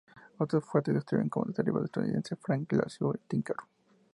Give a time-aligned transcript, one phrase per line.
[0.39, 3.57] Otras fuentes atribuyen este derribo al estadounidense Frank Glasgow Tinker.